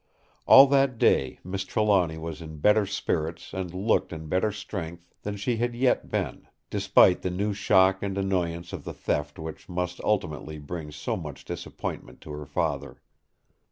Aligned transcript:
All 0.47 0.65
that 0.65 0.97
day 0.97 1.37
Miss 1.43 1.63
Trelawny 1.63 2.17
was 2.17 2.41
in 2.41 2.57
better 2.57 2.87
spirits 2.87 3.53
and 3.53 3.71
looked 3.71 4.11
in 4.11 4.25
better 4.29 4.51
strength 4.51 5.07
than 5.21 5.37
she 5.37 5.57
had 5.57 5.75
yet 5.75 6.09
been, 6.09 6.47
despite 6.71 7.21
the 7.21 7.29
new 7.29 7.53
shock 7.53 8.01
and 8.01 8.17
annoyance 8.17 8.73
of 8.73 8.83
the 8.83 8.93
theft 8.95 9.37
which 9.37 9.69
must 9.69 10.01
ultimately 10.01 10.57
bring 10.57 10.91
so 10.91 11.15
much 11.15 11.45
disappointment 11.45 12.19
to 12.21 12.31
her 12.31 12.47
father. 12.47 12.99